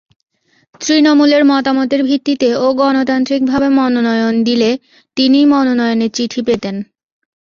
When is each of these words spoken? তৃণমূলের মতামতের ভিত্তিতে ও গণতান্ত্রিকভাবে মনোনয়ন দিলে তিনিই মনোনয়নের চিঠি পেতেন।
তৃণমূলের 0.81 1.43
মতামতের 1.45 2.01
ভিত্তিতে 2.03 2.49
ও 2.55 2.65
গণতান্ত্রিকভাবে 2.73 3.67
মনোনয়ন 3.69 4.35
দিলে 4.43 4.69
তিনিই 5.17 5.45
মনোনয়নের 5.45 6.11
চিঠি 6.11 6.41
পেতেন। 6.47 6.75